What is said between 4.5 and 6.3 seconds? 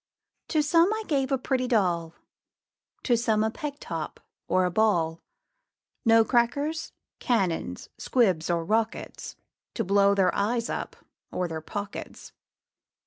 a ball; No